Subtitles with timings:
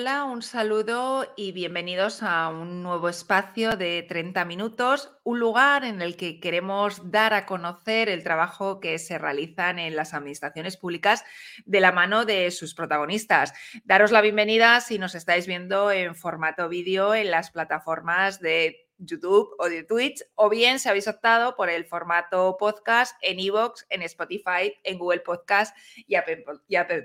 [0.00, 6.02] Hola, un saludo y bienvenidos a un nuevo espacio de 30 minutos, un lugar en
[6.02, 11.24] el que queremos dar a conocer el trabajo que se realizan en las administraciones públicas
[11.66, 13.52] de la mano de sus protagonistas.
[13.82, 19.52] Daros la bienvenida si nos estáis viendo en formato vídeo en las plataformas de YouTube
[19.58, 24.02] o de Twitch, o bien si habéis optado por el formato podcast en Evox, en
[24.02, 25.76] Spotify, en Google Podcast
[26.06, 26.44] y Apple,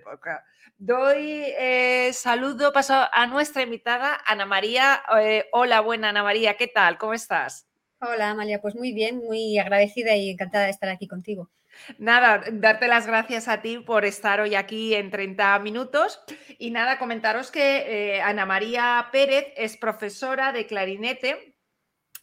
[0.03, 0.45] Podcast.
[0.77, 5.01] Doy eh, saludo, paso a nuestra invitada, Ana María.
[5.21, 6.97] Eh, hola, buena Ana María, ¿qué tal?
[6.97, 7.67] ¿Cómo estás?
[8.01, 11.49] Hola, Amalia, pues muy bien, muy agradecida y encantada de estar aquí contigo.
[11.97, 16.19] Nada, darte las gracias a ti por estar hoy aquí en 30 minutos.
[16.59, 21.52] Y nada, comentaros que eh, Ana María Pérez es profesora de clarinete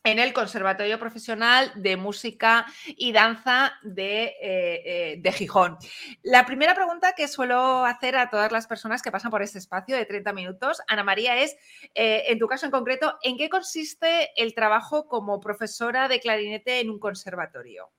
[0.03, 5.77] en el Conservatorio Profesional de Música y Danza de, eh, eh, de, Gijón.
[6.23, 9.97] La primera pregunta que suelo hacer a todas las personas que pasan por este espacio
[9.97, 11.57] de 30 minutos, Ana María, es,
[11.95, 16.81] eh, en tu caso en concreto, ¿en qué consiste el trabajo como profesora de clarinete
[16.81, 17.91] en un conservatorio?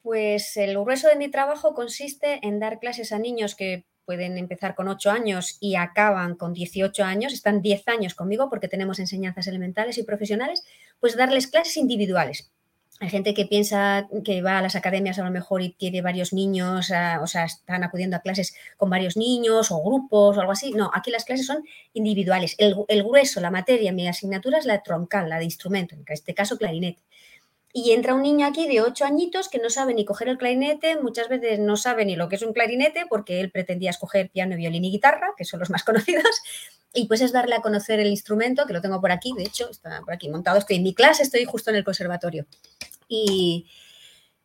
[0.00, 4.74] Pues el grueso de mi trabajo consiste en dar clases a niños que pueden empezar
[4.74, 9.46] con 8 años y acaban con 18 años, están 10 años conmigo porque tenemos enseñanzas
[9.46, 10.64] elementales y profesionales,
[11.00, 12.50] pues darles clases individuales.
[13.00, 16.32] Hay gente que piensa que va a las academias a lo mejor y tiene varios
[16.32, 20.72] niños, o sea, están acudiendo a clases con varios niños o grupos o algo así.
[20.72, 22.54] No, aquí las clases son individuales.
[22.58, 26.32] El, el grueso, la materia, mi asignatura es la troncal, la de instrumento, en este
[26.32, 27.02] caso clarinete.
[27.72, 31.00] Y entra un niño aquí de ocho añitos que no sabe ni coger el clarinete,
[31.00, 34.56] muchas veces no sabe ni lo que es un clarinete porque él pretendía escoger piano,
[34.56, 36.42] violín y guitarra, que son los más conocidos,
[36.92, 39.70] y pues es darle a conocer el instrumento, que lo tengo por aquí, de hecho,
[39.70, 42.46] está por aquí montado, estoy en mi clase, estoy justo en el conservatorio.
[43.08, 43.66] Y,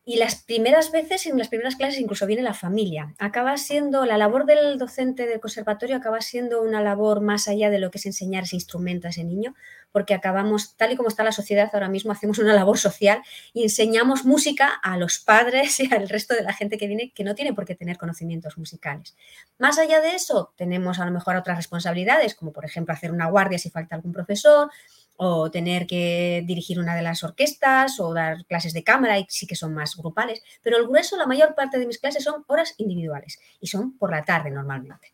[0.10, 3.14] y las primeras veces, en las primeras clases, incluso viene la familia.
[3.20, 7.78] Acaba siendo, la labor del docente del conservatorio acaba siendo una labor más allá de
[7.78, 9.54] lo que es enseñar ese instrumento a ese niño,
[9.92, 13.64] porque acabamos, tal y como está la sociedad ahora mismo, hacemos una labor social y
[13.64, 17.36] enseñamos música a los padres y al resto de la gente que viene que no
[17.36, 19.14] tiene por qué tener conocimientos musicales.
[19.58, 23.30] Más allá de eso, tenemos a lo mejor otras responsabilidades, como por ejemplo hacer una
[23.30, 24.70] guardia si falta algún profesor,
[25.18, 29.48] o tener que dirigir una de las orquestas o dar clases de cámara y sí
[29.48, 32.76] que son más grupales, pero el grueso, la mayor parte de mis clases son horas
[32.78, 35.14] individuales y son por la tarde normalmente.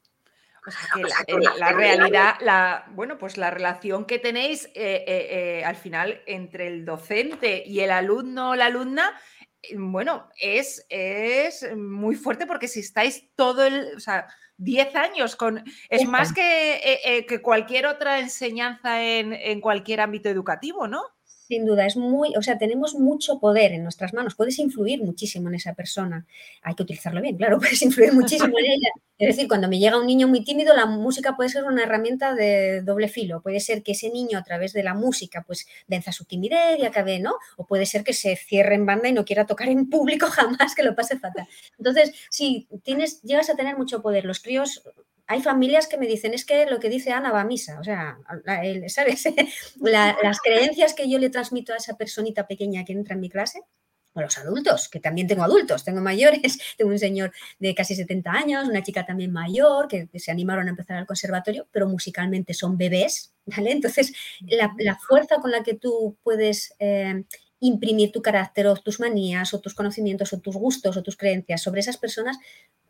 [0.66, 5.28] O sea que la, realidad, la, bueno, pues la relación que tenéis eh, eh,
[5.60, 9.12] eh, al final entre el docente y el alumno o la alumna,
[9.76, 14.28] bueno, es, es muy fuerte porque si estáis todo el, o sea,
[14.58, 20.02] 10 años, con, es más que, eh, eh, que cualquier otra enseñanza en, en cualquier
[20.02, 21.13] ámbito educativo, ¿no?
[21.54, 25.50] Sin duda, es muy, o sea, tenemos mucho poder en nuestras manos, puedes influir muchísimo
[25.50, 26.26] en esa persona.
[26.64, 28.90] Hay que utilizarlo bien, claro, puedes influir muchísimo en ella.
[29.20, 32.34] Es decir, cuando me llega un niño muy tímido, la música puede ser una herramienta
[32.34, 33.44] de doble filo.
[33.44, 36.86] Puede ser que ese niño a través de la música pues venza su timidez y
[36.86, 37.36] acabe, ¿no?
[37.56, 40.74] O puede ser que se cierre en banda y no quiera tocar en público jamás,
[40.74, 41.48] que lo pase fatal.
[41.78, 44.26] Entonces, si tienes, llegas a tener mucho poder.
[44.26, 44.82] Los críos
[45.28, 47.84] hay familias que me dicen, es que lo que dice Ana va a misa, o
[47.84, 48.18] sea,
[48.88, 49.24] ¿sabes?
[49.82, 53.62] las creencias que yo le transmito a esa personita pequeña que entra en mi clase,
[54.14, 58.32] o los adultos, que también tengo adultos, tengo mayores, tengo un señor de casi 70
[58.32, 62.78] años, una chica también mayor, que, se animaron a empezar al conservatorio, pero musicalmente son
[62.78, 63.72] bebés, ¿vale?
[63.72, 67.24] Entonces, la, fuerza con la que tú puedes eh,
[67.60, 71.62] imprimir tu carácter o tus manías o tus conocimientos o tus gustos o tus creencias
[71.62, 72.38] sobre esas personas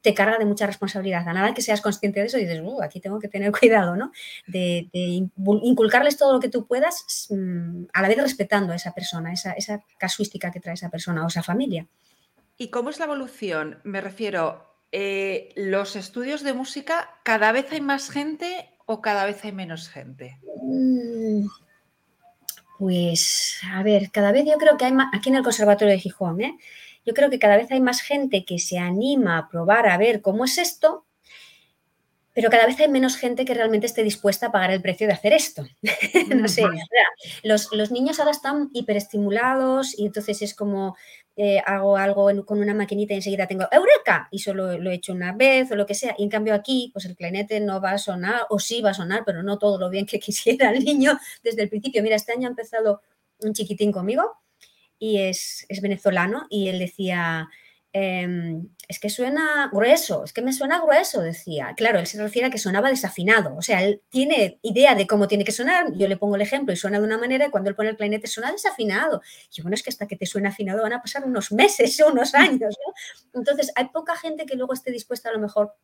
[0.04, 1.28] te carga de mucha responsabilidad.
[1.28, 3.96] A nada que seas consciente de eso y dices, uh, aquí tengo que tener cuidado,
[3.96, 4.12] ¿no?
[4.46, 9.32] De, inculcarles todo lo que tú puedas, mm, a la vez respetando a esa persona,
[9.34, 9.56] esa,
[9.98, 11.88] casuística que trae esa persona o esa familia.
[12.58, 13.80] ¿Y cómo es la evolución?
[13.84, 19.44] Me refiero, eh, ¿los estudios de música cada vez hay más gente o cada vez
[19.46, 20.38] hay menos gente?
[20.62, 21.48] Mm,
[22.78, 26.00] pues, a ver, cada vez yo creo que hay más, aquí en el Conservatorio de
[26.00, 26.58] Gijón, ¿eh?
[27.06, 30.22] Yo creo que cada vez hay más gente que se anima a probar a ver
[30.22, 31.06] cómo es esto,
[32.34, 35.14] pero cada vez hay menos gente que realmente esté dispuesta a pagar el precio de
[35.14, 35.66] hacer esto.
[36.36, 36.64] no sé,
[37.44, 40.96] los, los, niños ahora están hiperestimulados y entonces es como
[41.36, 44.28] eh, hago algo con una maquinita y enseguida tengo ¡Eureka!
[44.32, 46.16] Y solo lo he hecho una vez o lo que sea.
[46.18, 48.96] Y en cambio aquí, pues el clarinete no va a sonar, o sí va a
[48.96, 52.02] sonar, pero no todo lo bien que quisiera el niño desde el principio.
[52.02, 53.02] Mira, este año ha empezado
[53.40, 54.43] un chiquitín conmigo
[55.04, 57.50] y es, es venezolano y él decía,
[57.96, 61.76] Em, es que suena grueso, es que me suena grueso, decía.
[61.78, 65.28] Claro, él se refiere a que sonaba desafinado, o sea, él tiene idea de cómo
[65.28, 67.70] tiene que sonar, yo le pongo el ejemplo y suena de una manera y cuando
[67.70, 69.22] él pone el clarinete suena desafinado.
[69.56, 72.08] Y bueno, es que hasta que te suene afinado van a pasar unos meses o
[72.12, 72.76] unos años,
[73.34, 75.76] Entonces, hay poca gente que luego esté dispuesta a lo mejor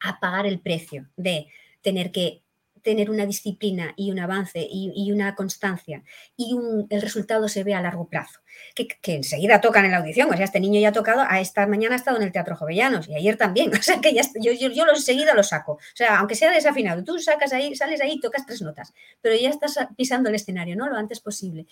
[0.00, 1.46] a pagar el precio de
[1.82, 2.42] tener que
[2.82, 6.02] tener una disciplina y un avance y, una constancia
[6.36, 6.56] y
[6.88, 8.40] el resultado se ve a largo plazo.
[8.74, 11.66] Que, enseguida tocan en la audición, o sea, este niño ya ha tocado, a esta
[11.66, 14.52] mañana ha estado en el Teatro Jovellanos y ayer también, o sea, que ya, yo,
[14.52, 18.00] yo, yo lo enseguida lo saco, o sea, aunque sea desafinado, tú sacas ahí, sales
[18.00, 20.88] ahí, tocas tres notas, pero ya estás pisando el escenario, ¿no?
[20.88, 21.66] Lo antes posible.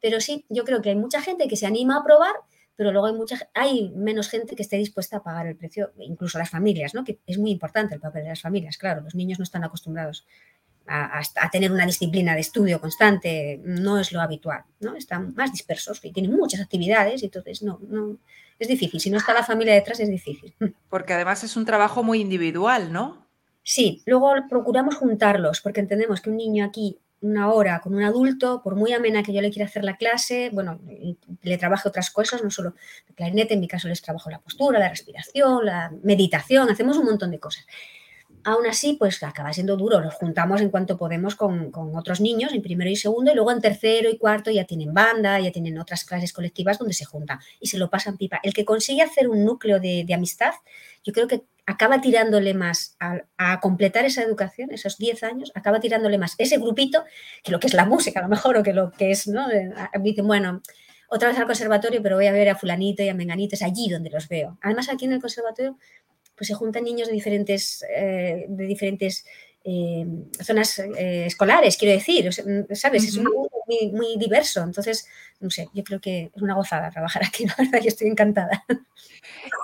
[0.00, 2.34] Pero sí, yo creo que hay mucha gente que se anima a probar,
[2.76, 6.38] pero luego hay mucha hay menos gente que esté dispuesta a pagar el precio, incluso
[6.38, 7.04] las familias, ¿no?
[7.04, 10.26] Que es muy importante el papel de las familias, claro, los niños no están acostumbrados
[10.86, 14.96] a, tener una disciplina de estudio constante, no es lo habitual, ¿no?
[14.96, 18.18] Están más dispersos y tienen muchas actividades y entonces no, no,
[18.58, 19.00] es difícil.
[19.00, 20.54] Si no está la familia detrás es difícil.
[20.90, 23.24] Porque además es un trabajo muy individual, ¿no?
[23.62, 28.60] Sí, luego procuramos juntarlos porque entendemos que un niño aquí una hora con un adulto,
[28.62, 30.80] por muy amena que yo le quiera hacer la clase, bueno,
[31.42, 32.74] le trabajo otras cosas, no solo
[33.08, 37.06] el clarinete, en mi caso les trabajo la postura, la respiración, la meditación, hacemos un
[37.06, 37.66] montón de cosas.
[38.46, 42.60] Aún así, pues acaba siendo duro, los juntamos en cuanto podemos con, otros niños, en
[42.60, 46.04] primero y segundo, y luego en tercero y cuarto ya tienen banda, ya tienen otras
[46.04, 48.40] clases colectivas donde se juntan y se lo pasan pipa.
[48.42, 50.52] El que consigue hacer un núcleo de, amistad,
[51.02, 56.18] yo creo que acaba tirándole más a, completar esa educación, esos 10 años, acaba tirándole
[56.18, 57.04] más ese grupito
[57.42, 59.46] que lo que es la música, a lo mejor, o que lo que es, ¿no?
[60.00, 60.62] Dicen, bueno,
[61.08, 63.88] otra vez al conservatorio, pero voy a ver a fulanito y a menganito, es allí
[63.88, 64.58] donde los veo.
[64.62, 65.78] Además, aquí en el conservatorio
[66.36, 69.24] pues se juntan niños de diferentes, eh, de diferentes
[69.66, 70.06] eh,
[70.42, 72.30] zonas eh, escolares, quiero decir,
[72.72, 73.04] ¿sabes?
[73.04, 74.62] Es muy, muy, diverso.
[74.62, 75.08] Entonces,
[75.40, 78.62] no sé, yo creo que es una gozada trabajar aquí, la verdad, yo estoy encantada.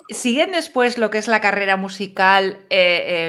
[0.08, 2.66] ¿Siguen después lo que es la carrera musical,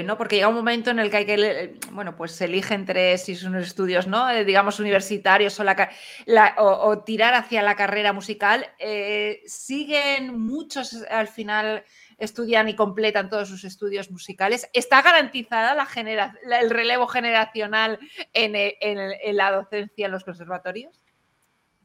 [0.05, 0.17] ¿no?
[0.17, 3.35] Porque llega un momento en el que hay que, bueno, pues se elige entre si
[3.35, 4.33] son estudios, ¿no?
[4.43, 8.65] digamos, universitarios o, la, o, tirar hacia la carrera musical.
[9.45, 11.83] ¿Siguen muchos al final
[12.21, 14.69] estudian y completan todos sus estudios musicales.
[14.73, 15.87] ¿Está garantizada la
[16.61, 17.99] el relevo generacional
[18.33, 21.01] eh, en, la docencia en los conservatorios?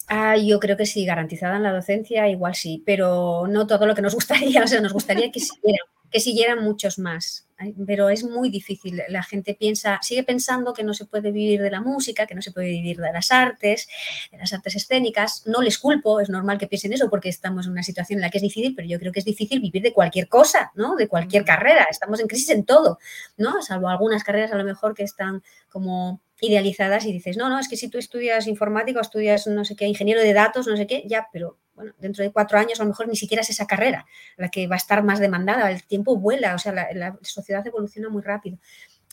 [0.09, 3.94] Ah, yo creo que sí, garantizada en la docencia, igual sí, pero no todo lo
[3.94, 4.62] que nos gustaría.
[4.62, 7.46] O sea, nos gustaría que siguieran, que siguieran muchos más
[7.87, 9.03] pero es muy difícil.
[9.08, 12.43] La gente piensa, sigue pensando que no se puede vivir de la música, que no
[12.43, 13.88] se puede vivir de las artes,
[14.31, 15.47] de las artes escénicas.
[15.47, 18.31] No les culpo, es normal que piensen eso porque estamos en una situación en la
[18.31, 20.97] que es difícil, pero yo creo que es difícil vivir de cualquier cosa, ¿no?
[20.97, 21.87] De cualquier carrera.
[21.91, 22.99] Estamos en crisis en todo,
[23.37, 23.62] ¿no?
[23.62, 27.69] Salvo algunas carreras a lo mejor que están como idealizadas y dices, no, no, es
[27.69, 30.87] que si tú estudias informática o estudias no sé qué, ingeniero de datos, no sé
[30.87, 33.67] qué, ya, pero bueno, dentro de cuatro años a lo mejor ni siquiera es esa
[33.67, 34.06] carrera
[34.37, 38.09] la que va a estar más demandada, el tiempo vuela, o sea, la, sociedad evoluciona
[38.09, 38.59] muy rápido.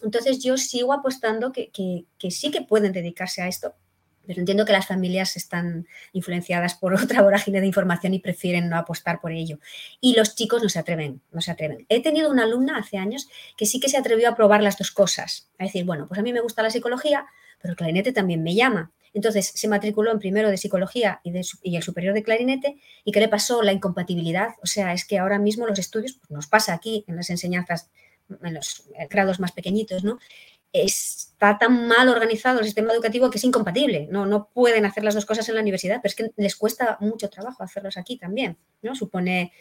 [0.02, 1.72] Entonces yo sigo apostando que,
[2.30, 3.75] sí que pueden dedicarse a esto,
[4.25, 8.78] pero entiendo que las familias están influenciadas por otra vorágine de información y prefieren no
[8.78, 9.60] apostar por ello.
[10.02, 11.86] Y los chicos no se atreven, no se atreven.
[11.90, 13.28] He tenido una alumna hace años
[13.58, 16.24] que sí que se atrevió a probar las dos cosas, a decir, bueno, pues a
[16.24, 17.25] mí me gusta la psicología,
[17.62, 18.92] pero el clarinete también me llama.
[19.14, 22.77] Entonces se matriculó en primero de psicología y, el superior de clarinete.
[23.06, 23.62] ¿Y qué le pasó?
[23.62, 24.56] La incompatibilidad.
[24.63, 27.92] O sea, es que ahora mismo los estudios, pues nos pasa aquí en las enseñanzas,
[28.42, 30.18] en los grados más pequeñitos, ¿no?
[30.74, 34.08] Está tan mal organizado el sistema educativo que es incompatible.
[34.12, 36.98] No, no pueden hacer las dos cosas en la universidad, pero es que les cuesta
[37.00, 38.58] mucho trabajo hacerlos aquí también.
[38.82, 38.96] ¿no?
[38.96, 39.53] Supone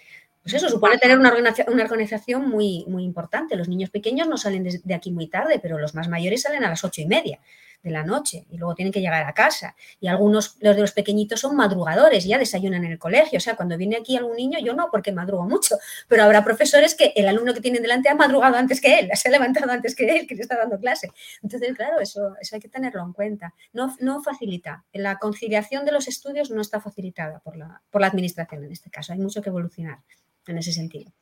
[0.43, 3.55] pues eso supone tener una organización, una organización muy, muy importante.
[3.55, 6.69] Los niños pequeños no salen de, aquí muy tarde, pero los más mayores salen a
[6.69, 7.39] las ocho y media
[7.83, 9.75] de la noche y luego tienen que llegar a casa.
[10.01, 13.39] Y algunos, los de los pequeñitos, son madrugadores, ya desayunan en el colegio.
[13.39, 15.77] O sea, cuando viene aquí algún niño, yo no, porque madrugo mucho,
[16.09, 19.29] pero habrá profesores que el alumno que tienen delante ha madrugado antes que él, se
[19.29, 21.11] ha levantado antes que él, que le está dando clase.
[21.43, 23.55] Entonces, claro, eso, eso hay que tenerlo en cuenta.
[23.73, 24.85] No, no facilita.
[24.93, 28.91] La conciliación de los estudios no está facilitada por la, por la administración en este
[28.91, 29.13] caso.
[29.13, 29.99] Hay mucho que evolucionar
[30.47, 31.13] en ese sentido.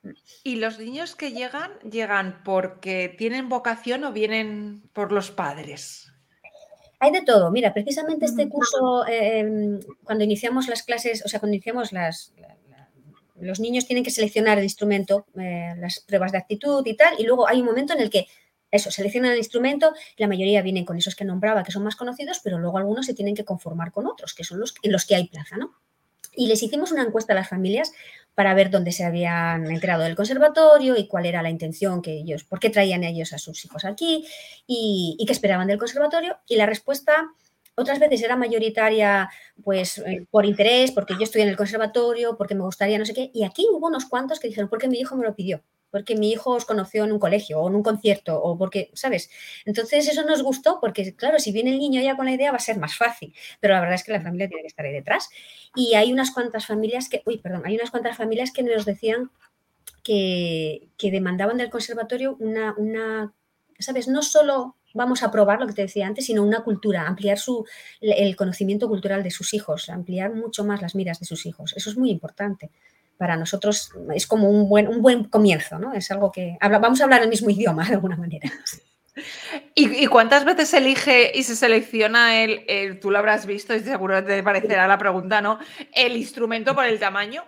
[0.43, 6.10] ¿Y los niños que llegan, llegan porque tienen vocación o vienen por los padres?
[7.01, 7.51] Hay de todo.
[7.51, 12.33] Mira, precisamente este curso, em, cuando iniciamos las clases, o sea, cuando iniciamos las,
[13.41, 17.25] los niños tienen que seleccionar el instrumento, eh, las pruebas de actitud y tal, y
[17.25, 18.27] luego hay un momento en el que
[18.71, 22.41] eso, seleccionan el instrumento, la mayoría vienen con esos que nombraba, que son más conocidos,
[22.45, 25.17] pero luego algunos se tienen que conformar con otros, que son los en los que
[25.17, 25.75] hay plaza, ¿no?
[26.37, 27.93] Y les hicimos una encuesta a las familias
[28.41, 32.43] para ver dónde se habían enterado del conservatorio y cuál era la intención que ellos,
[32.43, 34.27] por qué traían ellos a sus hijos aquí
[34.67, 36.39] y, qué esperaban del conservatorio.
[36.49, 37.29] Y la respuesta
[37.75, 39.29] otras veces era mayoritaria
[39.63, 43.13] pues eh, por interés, porque yo estoy en el conservatorio, porque me gustaría no sé
[43.13, 43.31] qué.
[43.35, 46.31] Y aquí hubo unos cuantos que dijeron, porque mi hijo me lo pidió porque mi
[46.31, 49.31] hijo os conoció en un colegio o en un concierto o porque, ¿sabes?
[49.65, 52.57] Entonces eso nos gustó porque, claro, si viene el niño ya con la idea va
[52.57, 54.93] a ser más fácil, pero la verdad es que la familia tiene que estar ahí
[54.93, 55.29] detrás.
[55.75, 59.31] Y hay unas cuantas familias que, uy, perdón, hay unas cuantas familias que nos decían
[60.03, 63.33] que, que demandaban del conservatorio una, una
[63.81, 64.09] ¿sabes?
[64.09, 67.65] No solo vamos a probar lo que te decía antes, sino una cultura, ampliar su,
[68.01, 71.75] el conocimiento cultural de sus hijos, ampliar mucho más las miras de sus hijos.
[71.77, 72.71] Eso es muy importante.
[73.21, 75.93] Para nosotros es como un buen, un buen comienzo, ¿no?
[75.93, 78.51] Es algo que vamos a hablar el mismo idioma de alguna manera.
[79.75, 84.25] ¿Y, cuántas veces se elige y se selecciona el, tú lo habrás visto y seguro
[84.25, 85.59] te parecerá la pregunta, ¿no?
[85.93, 87.45] ¿El instrumento por el tamaño?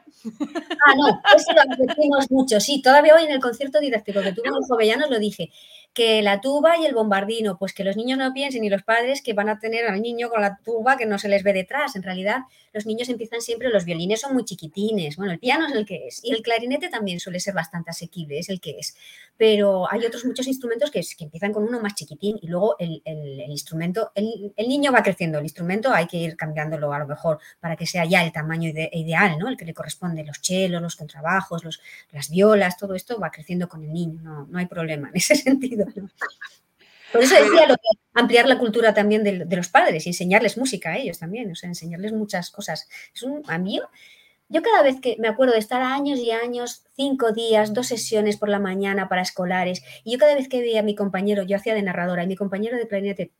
[0.87, 2.61] Ah, no, eso lo repetimos mucho.
[2.61, 5.51] Sí, todavía hoy en el concierto didáctico que tuve en Jovellanos lo dije
[5.95, 9.23] que la tuba y el bombardino, pues que los niños no piensen y los padres
[9.23, 11.97] que van a tener al niño con la tuba que no se les ve detrás.
[11.97, 15.75] En realidad, los niños empiezan siempre, los violines son muy chiquitines, bueno, el piano es
[15.75, 18.97] el que es, y el clarinete también suele ser bastante asequible, es el que es.
[19.37, 23.03] Pero hay otros muchos instrumentos que, que empiezan con uno más chiquitín y luego el,
[23.49, 27.77] instrumento, el, niño va creciendo, el instrumento hay que ir cambiándolo a lo mejor para
[27.77, 29.49] que sea ya el tamaño ideal, ¿no?
[29.49, 31.81] El que le corresponde, los chelos, los contrabajos, los,
[32.11, 35.35] las violas, todo esto va creciendo con el niño, no, no hay problema en ese
[35.37, 35.82] sentido.
[37.13, 37.81] Por eso decía lo de
[38.15, 41.69] ampliar la cultura también de, los padres y enseñarles música a ellos también, o sea,
[41.69, 42.89] enseñarles muchas cosas.
[43.15, 43.87] Es un amigo.
[44.49, 48.37] Yo cada vez que me acuerdo de estar años y años, cinco días, dos sesiones
[48.37, 51.57] por la mañana para escolares, y yo cada vez que veía a mi compañero, yo
[51.57, 53.33] hacía de narradora, y mi compañero de clarinete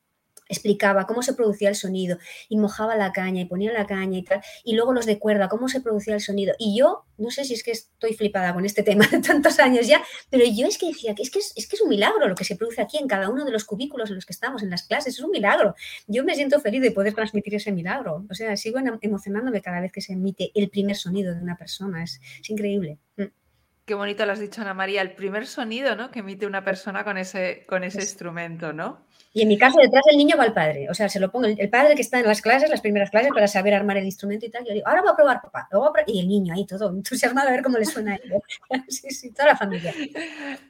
[0.53, 2.19] explicaba cómo se producía el sonido
[2.49, 5.49] y mojaba la caña y ponía la caña y tal, y luego los de cuerda,
[5.49, 6.55] cómo se producía el sonido.
[6.59, 9.87] Y yo, no sé si es que estoy flipada con este tema de tantos años
[9.87, 12.35] ya, pero yo es que decía que es que es, que es un milagro lo
[12.35, 14.71] que se produce aquí en cada uno de los cubículos en los que estamos, en
[14.71, 15.75] las clases, es un milagro.
[16.07, 18.27] Yo me siento feliz de poder transmitir ese milagro.
[18.31, 22.03] O sea, sigo emocionándome cada vez que se emite el primer sonido de una persona,
[22.05, 22.99] es, increíble.
[23.17, 23.42] Mm.
[23.85, 26.11] Qué bonito lo has dicho, Ana María, el primer sonido ¿no?
[26.11, 29.05] que emite una persona con ese, con ese instrumento, ¿no?
[29.35, 30.91] Y en mi caso, detrás del niño va el padre.
[30.91, 33.33] O sea, se lo pongo el, padre que está en las clases, las primeras clases,
[33.33, 34.65] para saber armar el instrumento y tal.
[34.65, 35.69] Yo digo, ahora voy a probar, papá.
[36.07, 38.33] Y el niño ahí todo entusiasmado a ver cómo le suena a él.
[38.89, 39.95] sí, sí, toda la familia.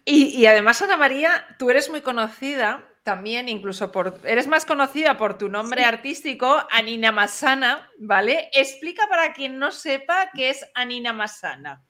[0.05, 4.21] Y, además, Ana María, tú eres muy conocida también, incluso por.
[4.25, 8.49] Eres más conocida por tu nombre artístico, Anina Masana, ¿vale?
[8.53, 11.83] Explica para quien no sepa qué es Anina Masana.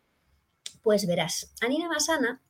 [0.82, 2.40] Pues verás, Anina Masana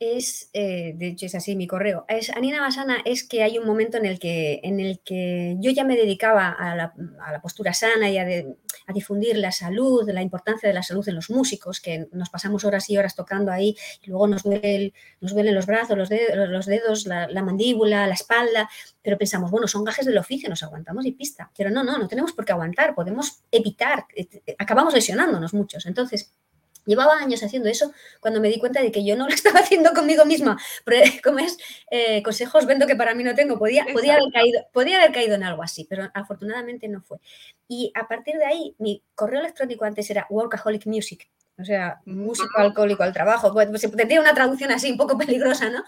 [0.00, 3.66] es, eh, de hecho es así mi correo, es Anina Basana es que hay un
[3.66, 6.92] momento en el que, en el que yo ya me dedicaba a la,
[7.42, 8.26] postura sana y a,
[8.94, 12.88] difundir la salud, la importancia de la salud en los músicos, que nos pasamos horas
[12.90, 16.66] y horas tocando ahí y luego nos, duele, nos duelen los brazos, los dedos, los
[16.66, 18.68] dedos la, la, mandíbula, la espalda,
[19.02, 22.06] pero pensamos, bueno, son gajes del oficio, nos aguantamos y pista, pero no, no, no
[22.06, 26.32] tenemos por qué aguantar, podemos evitar, eh, acabamos lesionándonos muchos, entonces
[26.88, 29.92] Llevaba años haciendo eso cuando me di cuenta de que yo no lo estaba haciendo
[29.92, 30.58] conmigo misma.
[31.22, 31.58] Como es,
[31.90, 33.58] eh, consejos vendo que para mí no tengo.
[33.58, 37.18] Podía, podía, haber caído, podía haber caído en algo así, pero afortunadamente no fue.
[37.68, 41.28] Y a partir de ahí, mi correo electrónico antes era Workaholic Music,
[41.58, 43.52] o sea, músico alcohólico al trabajo.
[43.52, 45.84] Pues, pues, tendría una traducción así un poco peligrosa, ¿no?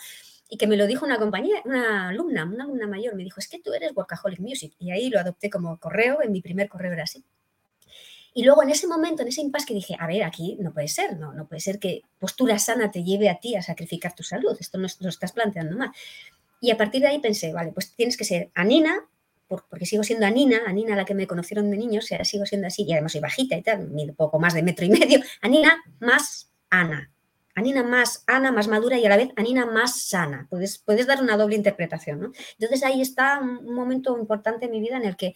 [0.50, 3.48] Y que me lo dijo una compañía, una alumna, una alumna mayor, me dijo, es
[3.48, 4.74] que tú eres Workaholic Music.
[4.78, 7.24] Y ahí lo adopté como correo, en mi primer correo era así.
[8.34, 10.88] Y luego en ese momento, en ese impasse que dije, a ver, aquí no puede
[10.88, 14.22] ser, no, no puede ser que postura sana te lleve a ti a sacrificar tu
[14.22, 15.90] salud, esto no lo estás planteando mal.
[16.60, 19.08] Y a partir de ahí pensé, vale, pues tienes que ser Anina,
[19.48, 22.92] porque sigo siendo Anina, Anina la que me conocieron de niño, sigo siendo así, y
[22.92, 27.10] además soy bajita y tal, un poco más de metro y medio, Anina más Ana.
[27.56, 30.46] Anina más Ana, más madura y a la vez Anina más sana.
[30.48, 32.32] Puedes, puedes dar una doble interpretación, ¿no?
[32.58, 35.34] Entonces ahí está un momento importante en mi vida en el que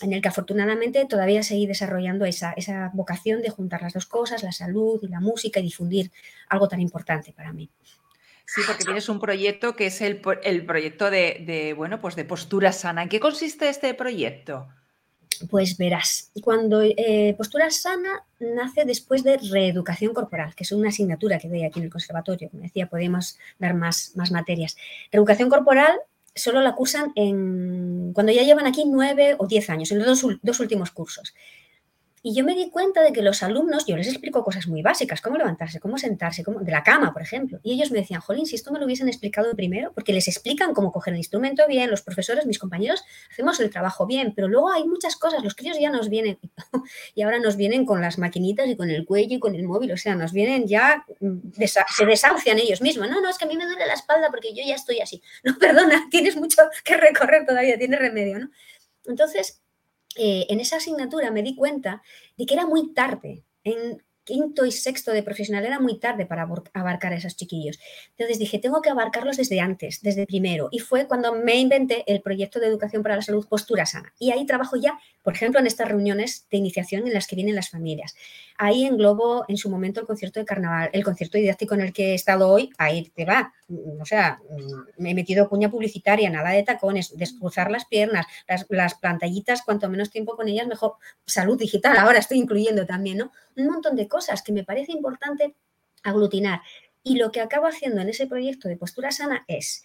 [0.00, 4.42] en el que afortunadamente todavía seguí desarrollando esa, esa, vocación de juntar las dos cosas,
[4.42, 6.10] la salud y la música y difundir
[6.48, 7.70] algo tan importante para mí.
[8.46, 12.72] Sí, porque tienes un proyecto que es el, el proyecto de, bueno, pues de postura
[12.72, 13.02] sana.
[13.02, 14.66] ¿En qué consiste este proyecto?
[15.50, 21.38] Pues verás, cuando eh, postura sana nace después de reeducación corporal, que es una asignatura
[21.38, 22.48] que doy aquí en el conservatorio.
[22.48, 24.78] Como decía, podemos dar más, más materias.
[25.12, 26.00] Reeducación corporal
[26.34, 30.60] solo la cursan en, cuando ya llevan aquí nueve o diez años, en los dos
[30.60, 31.34] últimos cursos.
[32.22, 35.20] Y yo me di cuenta de que los alumnos, yo les explico cosas muy básicas,
[35.20, 37.60] cómo levantarse, cómo sentarse, cómo, de la cama, por ejemplo.
[37.62, 40.74] Y ellos me decían, Jolín, si esto me lo hubiesen explicado primero, porque les explican
[40.74, 44.72] cómo coger el instrumento bien, los profesores, mis compañeros, hacemos el trabajo bien, pero luego
[44.72, 46.38] hay muchas cosas, los críos ya nos vienen,
[47.14, 49.92] y ahora nos vienen con las maquinitas y con el cuello y con el móvil,
[49.92, 53.08] o sea, nos vienen ya, mm, se desahucian ellos mismos.
[53.08, 55.22] No, no, es que a mí me duele la espalda porque yo ya estoy así.
[55.44, 58.50] No, perdona, tienes mucho que recorrer todavía, tienes remedio, ¿no?
[59.06, 59.62] Entonces,
[60.16, 62.02] eh, en esa asignatura me di cuenta
[62.36, 63.44] de que era muy tarde.
[63.64, 67.78] En quinto y sexto de profesional era muy tarde para abarcar a esos chiquillos.
[68.10, 70.68] Entonces dije, tengo que abarcarlos desde antes, desde primero.
[70.70, 74.12] Y fue cuando me inventé el proyecto de educación para la salud Postura Sana.
[74.18, 77.54] Y ahí trabajo ya, por ejemplo, en estas reuniones de iniciación en las que vienen
[77.54, 78.14] las familias.
[78.58, 82.10] Ahí englobo en su momento el concierto de carnaval, el concierto didáctico en el que
[82.10, 83.54] he estado hoy, ahí te va.
[84.00, 84.40] O sea,
[84.98, 89.88] me he metido cuña publicitaria, nada de tacones, descruzar las piernas, las, las pantallitas, cuanto
[89.88, 90.94] menos tiempo con ellas, mejor.
[91.24, 93.32] Salud digital, ahora estoy incluyendo también, ¿no?
[93.56, 95.54] Un montón de cosas que me parece importante
[96.02, 96.60] aglutinar.
[97.02, 99.82] Y lo que acabo haciendo en ese proyecto de postura sana es,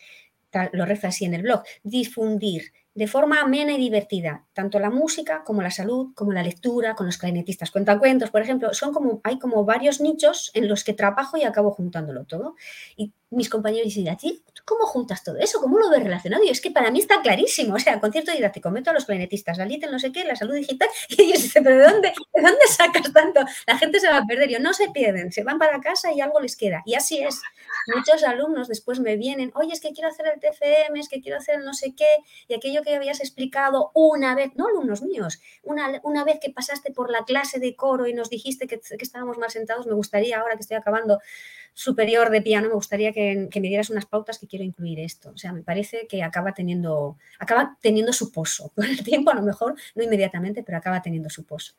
[0.72, 5.44] lo rezo así en el blog, difundir de forma amena y divertida, tanto la música
[5.44, 9.40] como la salud, como la lectura, con los clarinetistas cuentacuentos, por ejemplo, son como, hay
[9.40, 12.56] como varios nichos en los que trabajo y acabo juntándolo todo.
[12.96, 14.16] Y mis compañeros dicen,
[14.66, 15.60] ¿cómo juntas todo eso?
[15.60, 16.44] ¿Cómo lo ves relacionado?
[16.44, 19.58] Y es que para mí está clarísimo, o sea, concierto didáctico, meto a los clarinetistas,
[19.58, 22.42] la LIT, no sé qué, la salud digital, y ellos dicen, ¿pero de dónde, de
[22.42, 23.42] dónde sacas tanto?
[23.68, 26.22] La gente se va a perder, yo no se pierden, se van para casa y
[26.22, 26.84] algo les queda.
[26.86, 27.42] Y así es.
[27.96, 31.38] Muchos alumnos después me vienen, oye, es que quiero hacer el TFM, es que quiero
[31.38, 32.08] hacer no sé qué,
[32.48, 36.92] y aquello que habías explicado una vez, no alumnos míos, una, una vez que pasaste
[36.92, 40.40] por la clase de coro y nos dijiste que, que estábamos mal sentados, me gustaría,
[40.40, 41.20] ahora que estoy acabando
[41.74, 45.32] superior de piano, me gustaría que, que, me dieras unas pautas que quiero incluir esto.
[45.32, 48.72] O sea, me parece que acaba teniendo, acaba teniendo su pozo.
[48.76, 51.74] Con el tiempo, a lo mejor, no inmediatamente, pero acaba teniendo su pozo.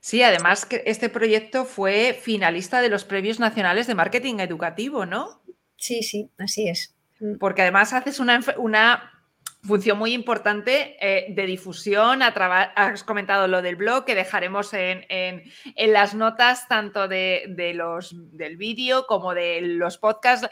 [0.00, 5.42] Sí, además que este proyecto fue finalista de los premios nacionales de marketing educativo, ¿no?
[5.76, 6.94] Sí, sí, así es.
[7.18, 7.38] Mm.
[7.38, 9.17] Porque además haces una, una
[9.62, 12.22] función muy importante eh, de difusión.
[12.22, 15.42] Has comentado lo del blog, que dejaremos en,
[15.76, 20.48] las notas tanto de, los, del vídeo como de los podcasts,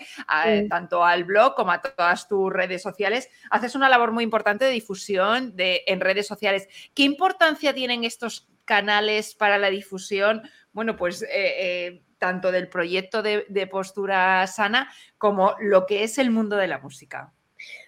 [0.68, 3.28] tanto al blog como a todas tus redes sociales.
[3.50, 6.68] Haces una labor muy importante de difusión de, en redes sociales.
[6.94, 10.42] ¿Qué importancia tienen estos canales para la difusión?
[10.72, 11.22] Bueno, pues...
[11.22, 16.66] Eh, eh, tanto del proyecto de postura sana como lo que es el mundo de
[16.66, 17.34] la música.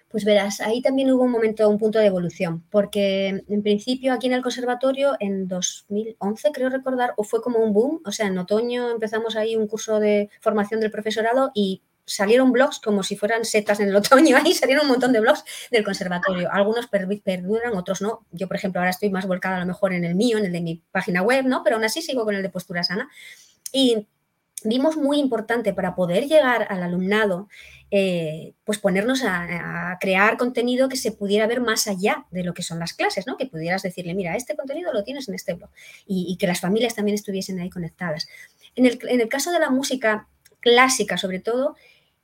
[0.09, 4.25] Pues verás, ahí también hubo un momento, un punto de evolución, porque en principio aquí
[4.25, 8.37] en el conservatorio en 2011, creo recordar, o fue como un boom, o sea, en
[8.39, 13.45] otoño empezamos ahí un curso de formación del profesorado y salieron blogs como si fueran
[13.45, 18.01] setas en el otoño, ahí salieron un montón de blogs del conservatorio, algunos perduran, otros
[18.01, 20.45] no, yo por ejemplo ahora estoy más volcada a lo mejor en el mío, en
[20.45, 21.63] el de mi página web, ¿no?
[21.63, 23.09] Pero aún así sigo con el de postura sana.
[23.71, 24.07] Y
[24.63, 27.47] vimos muy importante para poder llegar al alumnado,
[27.91, 32.61] eh, pues ponernos a, crear contenido que se pudiera ver más allá de lo que
[32.61, 33.35] son las clases, ¿no?
[33.35, 35.69] Que pudieras decirle, mira, este contenido lo tienes en este blog
[36.05, 38.27] y, que las familias también estuviesen ahí conectadas.
[38.75, 40.27] En el, caso de la música
[40.59, 41.75] clásica, sobre todo,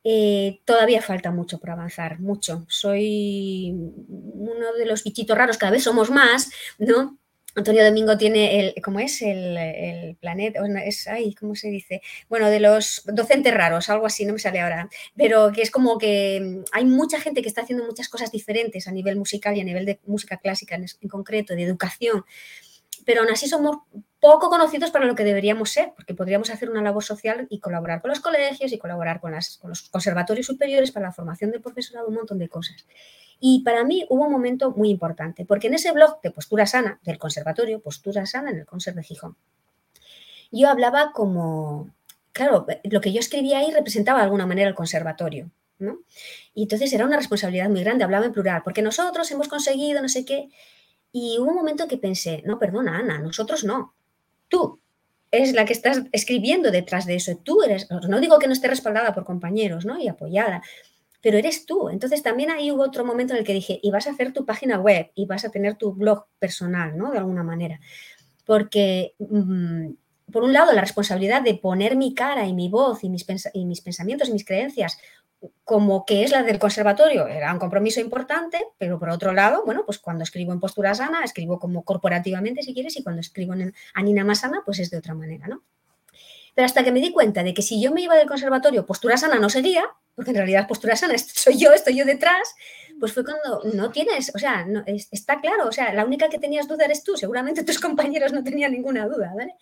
[0.03, 2.65] eh, todavía falta mucho por avanzar, mucho.
[2.69, 7.17] Soy uno de los bichitos raros, cada vez somos más, ¿no?
[7.55, 9.21] Antonio Domingo tiene el, ¿cómo es?
[9.21, 12.01] El, planeta, es, ay, ¿cómo se dice?
[12.27, 15.97] Bueno, de los docentes raros, algo así, no me sale ahora, pero que es como
[15.97, 19.61] que mm, hay mucha gente que está haciendo muchas cosas diferentes a nivel musical y
[19.61, 22.25] a nivel de música clásica en, concreto, de educación,
[23.05, 23.77] pero aún así somos
[24.19, 28.01] poco conocidos para lo que deberíamos ser, porque podríamos hacer una labor social y colaborar
[28.01, 32.15] con los colegios y colaborar con, los conservatorios superiores para la formación del profesorado, un
[32.15, 32.85] montón de cosas.
[33.39, 36.99] Y para mí hubo un momento muy importante, porque en ese blog de Postura Sana
[37.03, 39.35] del conservatorio, Postura Sana en el Conser de Gijón,
[40.51, 41.89] yo hablaba como,
[42.31, 45.99] claro, lo que yo escribía ahí representaba de alguna manera el conservatorio, ¿no?
[46.53, 50.09] Y entonces era una responsabilidad muy grande, hablaba en plural, porque nosotros hemos conseguido no
[50.09, 50.49] sé qué.
[51.17, 53.95] Y hubo un momento que pensé, no, perdona, Ana, nosotros no,
[54.49, 54.81] tú
[55.31, 58.67] eres la que estás escribiendo detrás de eso, tú eres, no digo que no esté
[58.67, 59.97] respaldada por compañeros, ¿no?
[59.97, 60.61] Y apoyada,
[61.21, 61.87] pero eres tú.
[61.87, 64.45] Entonces también ahí hubo otro momento en el que dije, y vas a hacer tu
[64.45, 67.11] página web y vas a tener tu blog personal, ¿no?
[67.11, 67.79] De alguna manera.
[68.45, 69.91] Porque, mm,
[70.33, 73.63] por un lado, la responsabilidad de poner mi cara y mi voz y mis, y
[73.63, 74.97] mis pensamientos y mis creencias
[75.63, 79.83] como que es la del conservatorio, era un compromiso importante, pero por otro lado, bueno,
[79.85, 83.73] pues cuando escribo en postura sana, escribo como corporativamente, si quieres, y cuando escribo en
[83.93, 85.63] Anina más sana, pues es de otra manera, ¿no?
[86.55, 89.17] Pero hasta que me di cuenta de que si yo me iba del conservatorio, postura
[89.17, 92.55] sana no seguía, porque en realidad postura sana soy yo, estoy yo detrás,
[92.99, 96.39] pues fue cuando no tienes, o sea, no, está claro, o sea, la única que
[96.39, 99.55] tenías duda eres tú, seguramente tus compañeros no tenían ninguna duda, ¿vale?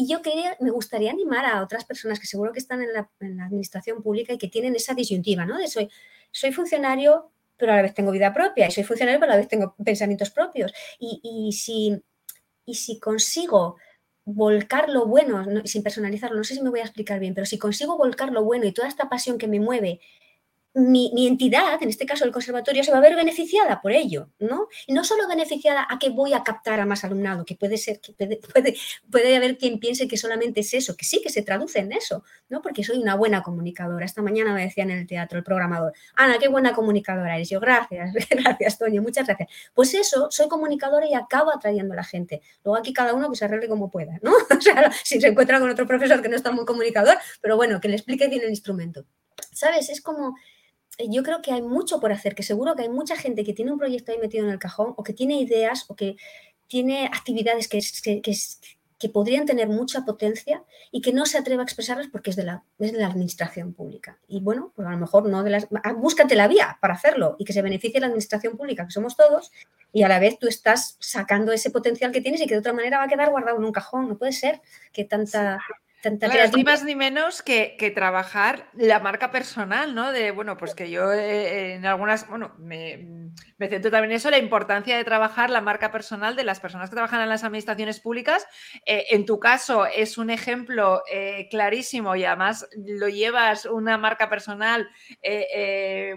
[0.00, 3.10] Y yo quería, me gustaría animar a otras personas que seguro que están en la,
[3.44, 5.58] administración pública y que tienen esa disyuntiva, ¿no?
[5.58, 5.90] De soy,
[6.30, 9.40] soy funcionario, pero a la vez tengo vida propia, y soy funcionario, pero a la
[9.40, 10.72] vez tengo pensamientos propios.
[11.00, 12.00] Y, y si,
[12.64, 13.74] y si consigo
[14.24, 17.58] volcar lo bueno, sin personalizarlo, no sé si me voy a explicar bien, pero si
[17.58, 19.98] consigo volcar lo bueno y toda esta pasión que me mueve
[20.74, 24.68] mi, entidad, en este caso el conservatorio, se va a ver beneficiada por ello, ¿no?
[24.88, 28.12] No solo beneficiada a que voy a captar a más alumnado, que puede ser, que
[28.52, 28.76] puede,
[29.10, 32.22] puede, haber quien piense que solamente es eso, que sí, que se traduce en eso,
[32.48, 32.62] ¿no?
[32.62, 34.04] Porque soy una buena comunicadora.
[34.04, 37.48] Esta mañana me decían en el teatro el programador, Ana, qué buena comunicadora eres.
[37.48, 39.48] Yo, gracias, gracias, Toño, muchas gracias.
[39.74, 42.42] Pues eso, soy comunicadora y acabo atrayendo a la gente.
[42.64, 44.32] Luego aquí cada uno que se arregle como pueda, ¿no?
[44.58, 47.80] O sea, si se encuentra con otro profesor que no está muy comunicador, pero bueno,
[47.80, 49.04] que le explique bien el instrumento.
[49.52, 49.88] ¿Sabes?
[49.88, 50.34] Es como
[51.06, 53.72] yo creo que hay mucho por hacer, que seguro que hay mucha gente que tiene
[53.72, 56.16] un proyecto ahí metido en el cajón o que tiene ideas o que
[56.66, 57.80] tiene actividades que,
[58.20, 62.42] que, podrían tener mucha potencia y que no se atreva a expresarlas porque es de,
[62.44, 64.18] la, de la administración pública.
[64.26, 65.68] Y bueno, pues a lo mejor no de las...
[65.84, 69.16] Ah, búscate la vía para hacerlo y que se beneficie la administración pública, que somos
[69.16, 69.52] todos,
[69.92, 72.72] y a la vez tú estás sacando ese potencial que tienes y que de otra
[72.72, 74.08] manera va a quedar guardado en un cajón.
[74.08, 74.60] No puede ser
[74.92, 75.60] que tanta
[76.54, 80.12] ni más ni menos que, trabajar la marca personal, ¿no?
[80.12, 84.30] De, bueno, pues que yo eh, en algunas, bueno, me, me, centro también en eso,
[84.30, 88.00] la importancia de trabajar la marca personal de las personas que trabajan en las administraciones
[88.00, 88.46] públicas.
[88.86, 94.28] Eh, en tu caso es un ejemplo eh, clarísimo y además lo llevas una marca
[94.28, 94.88] personal,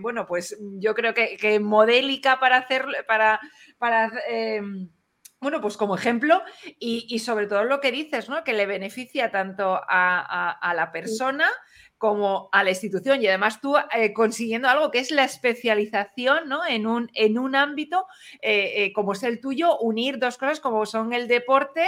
[0.01, 3.39] bueno, pues yo creo que, que modélica para hacer, para,
[3.77, 4.11] para
[5.41, 6.43] bueno, pues como ejemplo
[6.79, 8.43] y, sobre todo lo que dices, ¿no?
[8.43, 11.49] Que le beneficia tanto a, la persona
[11.97, 16.65] como a la institución y además tú eh, consiguiendo algo que es la especialización ¿no?
[16.65, 18.07] en, un, en un ámbito
[18.41, 21.85] eh, eh, como es el tuyo, unir dos cosas como son el deporte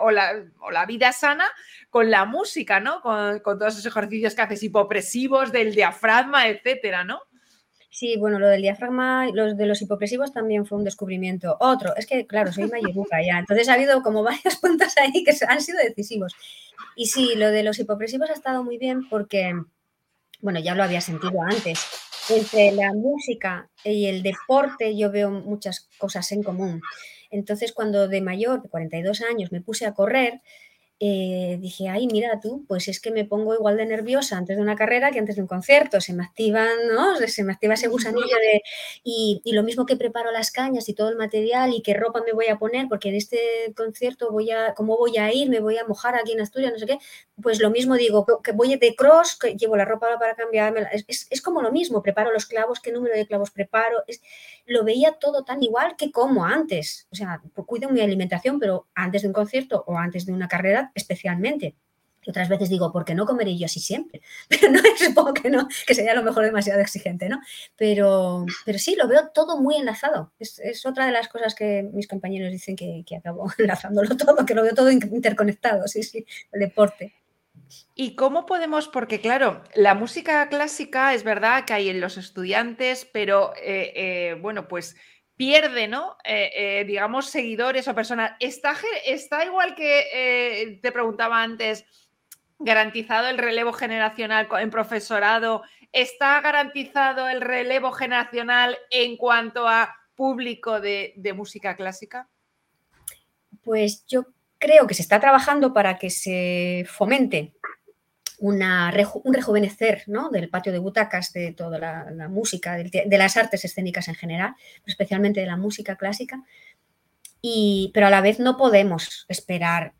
[0.00, 1.46] o la, o, la, vida sana
[1.90, 3.02] con la música, ¿no?
[3.02, 7.20] Con, con, todos esos ejercicios que haces hipopresivos del diafragma, etcétera, ¿no?
[7.96, 11.56] Sí, bueno, lo del diafragma, los de los hipopresivos también fue un descubrimiento.
[11.60, 15.34] Otro, es que, claro, soy mayeruca ya, entonces ha habido como varios puntos ahí que
[15.48, 16.34] han sido decisivos.
[16.94, 19.54] Y sí, lo de los hipopresivos ha estado muy bien porque,
[20.42, 21.86] bueno, ya lo había sentido antes.
[22.28, 26.82] Entre la música y el deporte yo veo muchas cosas en común.
[27.30, 30.42] Entonces, cuando de mayor, de 42 años, me puse a correr,
[30.98, 34.62] eh, dije, ay, mira tú, pues es que me pongo igual de nerviosa antes de
[34.62, 37.16] una carrera que antes de un concierto, se me activan, ¿no?
[37.16, 38.62] Se me activa ese gusanillo de...
[39.04, 42.32] Y, lo mismo que preparo las cañas y todo el material y qué ropa me
[42.32, 43.38] voy a poner, porque en este
[43.74, 45.48] concierto voy a, ¿cómo voy a ir?
[45.48, 46.98] Me voy a mojar aquí en Asturias, no sé qué.
[47.42, 50.86] Pues lo mismo digo, que voy de cross, que llevo la ropa para cambiarme.
[50.92, 54.02] Es, es, como lo mismo, preparo los clavos, qué número de clavos preparo.
[54.06, 54.22] Es,
[54.66, 57.06] lo veía todo tan igual que como antes.
[57.10, 60.85] O sea, cuido mi alimentación, pero antes de un concierto o antes de una carrera
[60.94, 61.74] especialmente.
[62.26, 64.20] Y otras veces digo, ¿por qué no comeré yo así siempre?
[64.48, 67.40] Pero no, supongo que no, que sería a lo mejor demasiado exigente, ¿no?
[67.76, 70.32] Pero, pero sí, lo veo todo muy enlazado.
[70.38, 74.54] Es, otra de las cosas que mis compañeros dicen que, que acabo enlazándolo todo, que
[74.54, 77.14] lo veo todo interconectado, sí, sí, el deporte.
[77.94, 78.88] ¿Y cómo podemos?
[78.88, 84.38] Porque claro, la música clásica es verdad que hay en los estudiantes, pero eh, eh,
[84.40, 84.96] bueno, pues
[85.36, 86.16] pierde, ¿no?
[86.24, 88.32] Eh, eh, digamos, seguidores o personas.
[88.40, 91.84] ¿Está, está igual que eh, te preguntaba antes,
[92.58, 95.62] garantizado el relevo generacional en profesorado?
[95.92, 102.28] ¿Está garantizado el relevo generacional en cuanto a público de, de música clásica?
[103.62, 104.26] Pues yo
[104.58, 107.52] creo que se está trabajando para que se fomente
[108.38, 108.92] una,
[109.24, 110.30] un rejuvenecer ¿no?
[110.30, 114.54] del patio de butacas, de toda la, música, de, las artes escénicas en general,
[114.86, 116.42] especialmente de la música clásica.
[117.40, 119.94] Y, pero a la vez no podemos esperar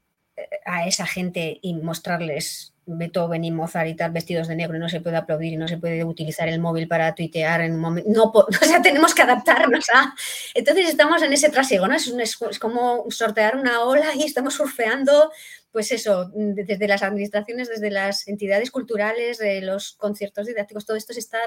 [0.65, 4.89] a esa gente y mostrarles Beethoven y Mozart y tal vestidos de negro y no
[4.89, 8.11] se puede aplaudir y no se puede utilizar el móvil para tuitear en un momento.
[8.11, 10.15] No, o sea, tenemos que adaptarnos a.
[10.55, 11.97] Entonces estamos en ese trasiego, ¿no?
[11.97, 15.31] Es, es, como sortear una ola y estamos surfeando
[15.73, 21.13] pues eso, desde las administraciones, desde las entidades culturales, de los conciertos didácticos, todo esto
[21.13, 21.39] se está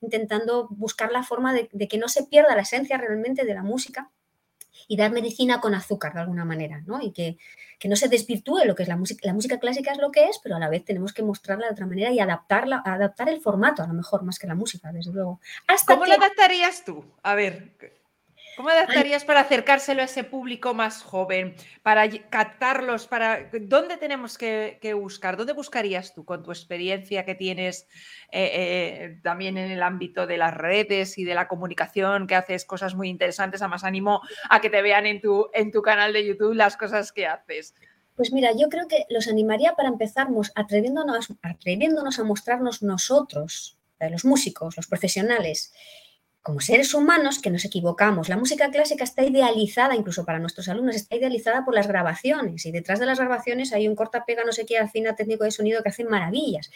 [0.00, 4.12] intentando buscar la forma de, que no se pierda la esencia realmente de la música
[4.88, 7.00] y dar medicina con azúcar de alguna manera, ¿no?
[7.00, 7.38] Y que,
[7.88, 9.26] no se desvirtúe lo que es la música.
[9.26, 11.72] La música clásica es lo que es, pero a la vez tenemos que mostrarla de
[11.72, 15.12] otra manera y adaptarla, adaptar el formato, a lo mejor, más que la música, desde
[15.12, 15.40] luego.
[15.86, 17.04] ¿Cómo lo adaptarías tú?
[17.22, 17.72] A ver,
[18.56, 24.94] ¿Cómo adaptarías para acercárselo a ese público más joven, para captarlos, para dónde tenemos que,
[24.94, 25.36] buscar?
[25.36, 27.86] ¿Dónde buscarías tú con tu experiencia que tienes
[28.30, 32.66] eh, eh, también en el ámbito de las redes y de la comunicación, que haces
[32.66, 33.62] cosas muy interesantes?
[33.62, 37.10] Además, animo a que te vean en tu, en tu canal de YouTube las cosas
[37.12, 37.74] que haces.
[38.16, 44.10] Pues mira, yo creo que los animaría para empezar atreviéndonos, atreviéndonos a mostrarnos nosotros, eh,
[44.10, 45.72] los músicos, los profesionales,
[46.42, 48.28] como seres humanos que nos equivocamos.
[48.28, 52.72] La música clásica está idealizada, incluso para nuestros alumnos, está idealizada por las grabaciones y
[52.72, 55.82] detrás de las grabaciones hay un corta pega, no sé qué, afina técnico de sonido
[55.82, 56.70] que hace maravillas.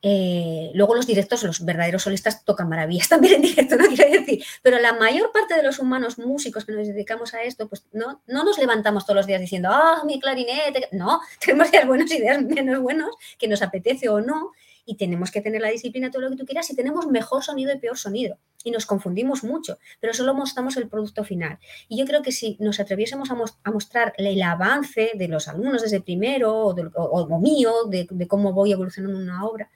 [0.00, 4.44] Eh, luego los directos, los verdaderos solistas tocan maravillas también en directo, no quiero decir,
[4.62, 8.22] pero la mayor parte de los humanos músicos que nos dedicamos a esto, pues no,
[8.26, 12.20] no nos levantamos todos los días diciendo, ah, mi clarinete, no, tenemos días buenos y
[12.20, 14.52] días menos buenos, que nos apetece o no,
[14.88, 17.70] y tenemos que tener la disciplina, todo lo que tú quieras, y tenemos mejor sonido
[17.74, 18.38] y peor sonido.
[18.64, 21.58] Y nos confundimos mucho, pero solo mostramos el producto final.
[21.88, 26.00] Y yo creo que si nos atreviésemos a, mostrar el avance de los alumnos desde
[26.00, 29.70] primero o, mío, de, cómo voy evolucionando una obra,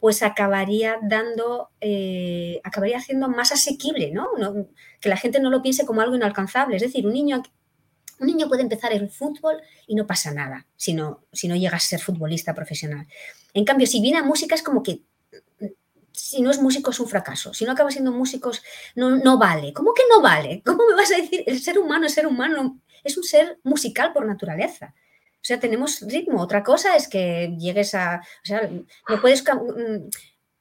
[0.00, 4.28] pues acabaría dando, eh, acabaría haciendo más asequible, ¿no?
[4.98, 6.76] Que la gente no lo piense como algo inalcanzable.
[6.76, 7.42] Es decir, un niño
[8.24, 11.76] un niño puede empezar el fútbol y no pasa nada si no, si no llega
[11.76, 13.06] a ser futbolista profesional.
[13.52, 15.02] En cambio, si viene a música es como que
[16.10, 17.52] si no es músico es un fracaso.
[17.52, 18.52] Si no acaba siendo músico
[18.94, 19.72] no, no vale.
[19.72, 20.62] ¿Cómo que no vale?
[20.66, 21.44] ¿Cómo me vas a decir?
[21.46, 24.94] El ser humano, el ser humano es un ser musical por naturaleza.
[24.96, 26.40] O sea, tenemos ritmo.
[26.40, 28.22] Otra cosa es que llegues a...
[28.42, 28.70] O sea,
[29.08, 30.08] no puedes mm,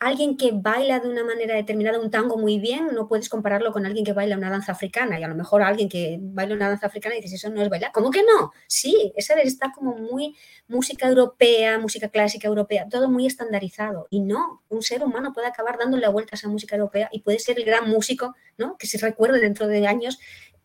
[0.05, 3.85] alguien que baila de una manera determinada un tango muy bien, no puedes compararlo con
[3.85, 5.19] alguien que baila una danza africana.
[5.19, 7.69] Y a lo mejor alguien que baila una danza africana y dices, eso no es
[7.69, 7.91] bailar.
[7.91, 8.51] ¿Cómo que no?
[8.67, 10.35] Sí, esa está como muy
[10.67, 14.07] música europea, música clásica europea, todo muy estandarizado.
[14.09, 17.39] Y no, un ser humano puede acabar dándole vueltas a esa música europea y puede
[17.39, 18.77] ser el gran músico, ¿no?
[18.77, 20.19] Que se recuerde dentro de años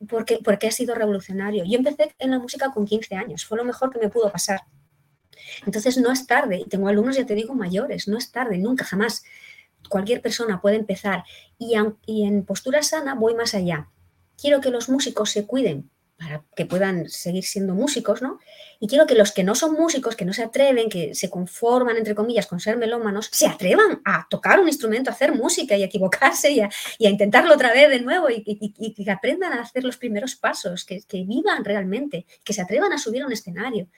[0.09, 1.65] porque, porque ha sido revolucionario.
[1.65, 4.61] Yo empecé en la música con 15 años, fue lo mejor que me pudo pasar.
[5.67, 8.85] Entonces no es tarde, y tengo alumnos, ya te digo, mayores, no es tarde, nunca,
[8.85, 9.25] jamás.
[9.89, 11.25] Cualquier persona puede empezar
[11.59, 11.75] y,
[12.07, 13.89] y en postura sana voy más allá.
[14.37, 18.41] Quiero que los músicos se cuiden para que puedan seguir siendo músicos, ¿no?
[18.81, 21.97] Y quiero que los que no son músicos, que no se atreven, que se conforman,
[21.97, 25.83] entre comillas, con ser melómanos, se atrevan a tocar un instrumento, a hacer música y
[25.83, 28.43] a equivocarse y a, intentarlo otra vez de nuevo y,
[28.95, 32.99] que aprendan a hacer los primeros pasos, que, que vivan realmente, que se atrevan a
[32.99, 33.89] subir a un escenario,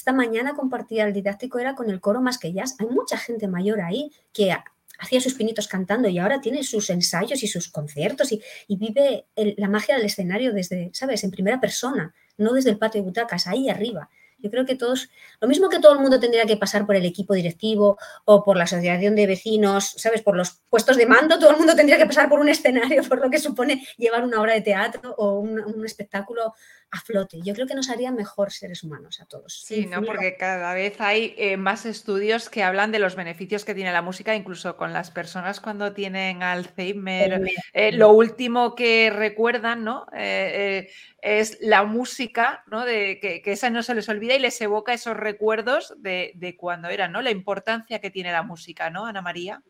[0.00, 2.74] esta mañana compartía el didáctico, era con el coro más que jazz.
[2.78, 4.56] Hay mucha gente mayor ahí que
[4.98, 9.68] hacía sus pinitos cantando y ahora tiene sus ensayos y sus conciertos y, vive la
[9.68, 13.68] magia del escenario desde, ¿sabes?, en primera persona, no desde el patio de butacas, ahí
[13.68, 14.08] arriba.
[14.38, 17.04] Yo creo que todos, lo mismo que todo el mundo tendría que pasar por el
[17.04, 20.22] equipo directivo o por la asociación de vecinos, ¿sabes?
[20.22, 23.20] Por los puestos de mando, todo el mundo tendría que pasar por un escenario, por
[23.20, 26.54] lo que supone llevar una obra de teatro o un espectáculo
[26.90, 27.38] a flote.
[27.42, 29.62] Yo creo que nos haría mejor seres humanos a todos.
[29.64, 30.02] Sí, ¿no?
[30.02, 34.02] porque cada vez hay eh, más estudios que hablan de los beneficios que tiene la
[34.02, 37.42] música, incluso con las personas cuando tienen Alzheimer.
[37.72, 40.06] Eh, lo último que recuerdan, ¿no?
[40.12, 40.90] Eh,
[41.22, 42.84] es la música, ¿no?
[42.84, 46.88] De que, esa no se les olvida y les evoca esos recuerdos de, de cuando
[46.88, 47.22] eran, ¿no?
[47.22, 49.62] La importancia que tiene la música, ¿no, Ana María?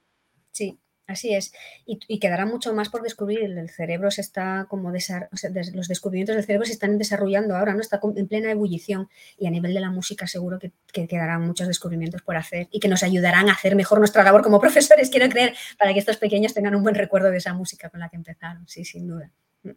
[0.52, 0.78] Sí,
[1.10, 1.52] Así es,
[1.86, 3.40] y, quedará mucho más por descubrir.
[3.40, 7.80] El cerebro se está como los descubrimientos del cerebro se están desarrollando ahora, ¿no?
[7.80, 11.66] Está en plena ebullición y a nivel de la música seguro que, que, quedarán muchos
[11.66, 15.28] descubrimientos por hacer y que nos ayudarán a hacer mejor nuestra labor como profesores, quiero
[15.28, 18.16] creer, para que estos pequeños tengan un buen recuerdo de esa música con la que
[18.16, 19.32] empezaron, sí, sin duda.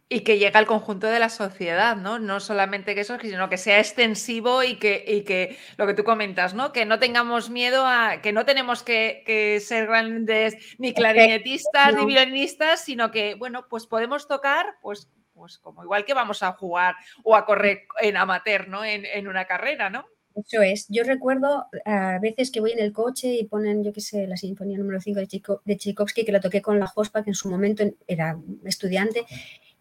[0.08, 2.18] Y que llegue al conjunto de la sociedad, ¿no?
[2.18, 6.04] No solamente que eso, sino que sea extensivo y que, y que lo que tú
[6.04, 6.72] comentas, ¿no?
[6.72, 12.82] Que no tengamos miedo a, que no tenemos que, ser grandes ni clarinetistas ni violinistas,
[12.82, 17.36] sino que, bueno, pues podemos tocar, pues, pues como igual que vamos a jugar o
[17.36, 18.84] a correr en amateur, ¿no?
[18.84, 20.06] En, una carrera, ¿no?
[20.34, 20.86] Eso es.
[20.88, 24.38] Yo recuerdo a veces que voy en el coche y ponen, yo qué sé, la
[24.38, 27.50] Sinfonía número 5 de, de Tchaikovsky, que la toqué con la Jospa, que en su
[27.50, 29.26] momento era estudiante,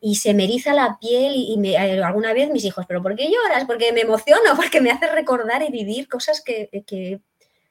[0.05, 3.15] y se me eriza la piel y, me, eh, alguna vez mis hijos, pero ¿por
[3.15, 3.63] qué lloras?
[3.63, 6.69] Porque me emociono, porque me hace recordar y vivir cosas que,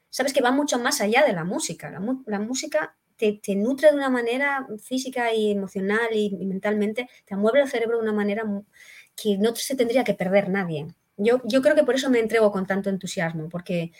[0.08, 1.90] sabes, que van mucho más allá de la música.
[1.90, 7.68] La, música te, nutre de una manera física y emocional y, mentalmente, te amueve el
[7.68, 8.44] cerebro de una manera
[9.14, 10.86] que no se tendría que perder nadie.
[11.18, 13.92] Yo, yo creo que por eso me entrego con tanto entusiasmo, porque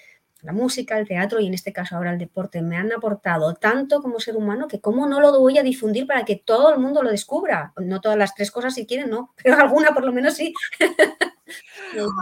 [0.42, 4.02] la música, el teatro y en este caso ahora el deporte me han aportado tanto
[4.02, 7.02] como ser humano que cómo no lo voy a difundir para que todo el mundo
[7.02, 7.72] lo descubra.
[7.76, 10.52] No todas las tres cosas si quieren, no, pero alguna por lo menos sí.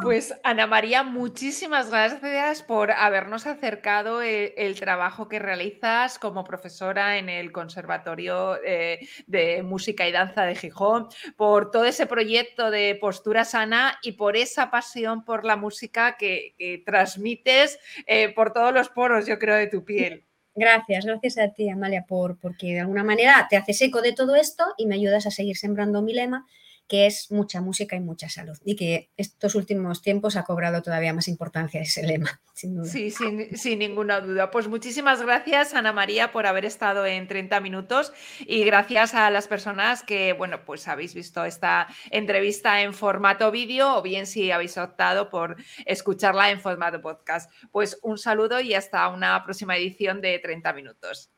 [0.03, 7.19] Pues Ana María, muchísimas gracias por habernos acercado eh, el, trabajo que realizas como profesora
[7.19, 12.97] en el Conservatorio eh, de Música y Danza de Gijón, por todo ese proyecto de
[13.01, 18.89] postura sana y por esa pasión por la música que, transmites eh, por todos los
[18.89, 20.25] poros, yo creo, de tu piel.
[20.55, 24.35] Gracias, gracias a ti, Amalia, por, porque de alguna manera te haces eco de todo
[24.35, 26.47] esto y me ayudas a seguir sembrando mi lema
[26.91, 28.59] que es mucha música y mucha salud.
[28.65, 32.87] Y que estos últimos tiempos ha cobrado todavía más importancia ese lema, sin duda.
[32.87, 34.51] Sí, sin, sin ninguna duda.
[34.51, 39.47] Pues muchísimas gracias, Ana María, por haber estado en 30 minutos y gracias a las
[39.47, 44.77] personas que, bueno, pues habéis visto esta entrevista en formato vídeo o bien si habéis
[44.77, 45.55] optado por
[45.87, 47.53] escucharla en formato podcast.
[47.71, 51.31] Pues un saludo y hasta una próxima edición de 30 minutos.